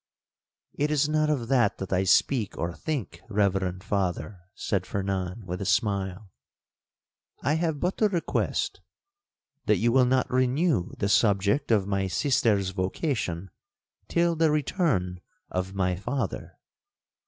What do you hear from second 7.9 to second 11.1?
to request, that you will not renew the